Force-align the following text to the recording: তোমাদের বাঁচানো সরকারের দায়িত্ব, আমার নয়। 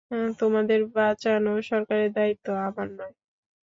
তোমাদের 0.39 0.79
বাঁচানো 0.95 1.51
সরকারের 1.69 2.09
দায়িত্ব, 2.13 2.47
আমার 2.67 2.87
নয়। 2.91 3.15